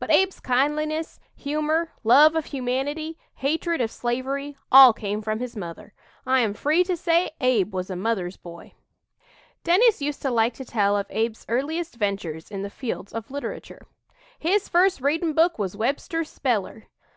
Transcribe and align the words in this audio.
But 0.00 0.10
Abe's 0.10 0.40
kindliness, 0.40 1.20
humor, 1.36 1.92
love 2.02 2.34
of 2.34 2.46
humanity, 2.46 3.16
hatred 3.36 3.80
of 3.80 3.92
slavery, 3.92 4.56
all 4.72 4.92
came 4.92 5.22
from 5.22 5.38
his 5.38 5.54
mother. 5.54 5.94
I 6.26 6.40
am 6.40 6.52
free 6.52 6.82
to 6.82 6.96
say 6.96 7.30
Abe 7.40 7.72
was 7.72 7.88
a 7.88 7.94
'mother's 7.94 8.36
boy.'" 8.36 8.74
Dennis 9.62 10.02
used 10.02 10.20
to 10.22 10.32
like 10.32 10.54
to 10.54 10.64
tell 10.64 10.96
of 10.96 11.06
Abe's 11.10 11.46
earliest 11.48 11.94
ventures 11.94 12.50
in 12.50 12.62
the 12.62 12.70
fields 12.70 13.12
of 13.12 13.30
literature: 13.30 13.86
"His 14.40 14.68
first 14.68 15.00
readin' 15.00 15.32
book 15.32 15.60
was 15.60 15.76
Webster's 15.76 16.28
speller. 16.28 16.88